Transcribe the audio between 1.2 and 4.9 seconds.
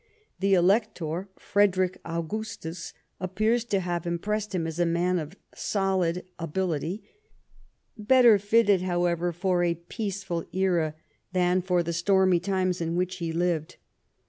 Frederick Augustus, appears to have im pressed him as a